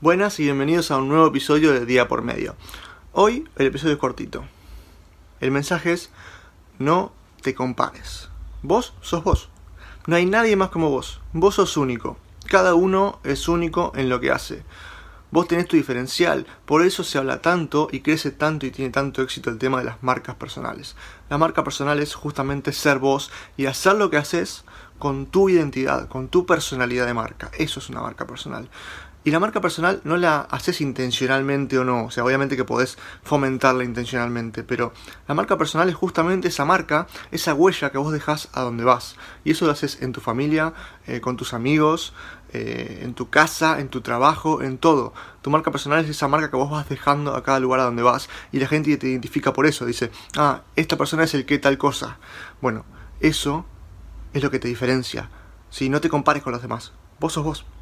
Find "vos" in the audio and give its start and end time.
8.62-8.94, 9.24-9.48, 10.88-11.20, 11.32-11.56, 15.32-15.48, 22.98-23.30, 37.98-38.12, 46.56-46.70, 57.20-57.32, 57.44-57.77